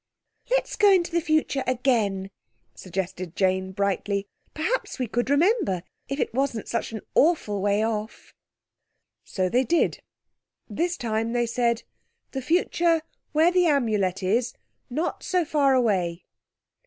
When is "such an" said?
6.67-7.01